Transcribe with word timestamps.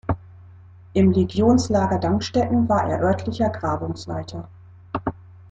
Im 0.93 1.11
Legionslager 1.11 1.99
Dangstetten 1.99 2.67
war 2.67 2.89
er 2.89 3.01
örtlicher 3.01 3.51
Grabungsleiter. 3.51 4.47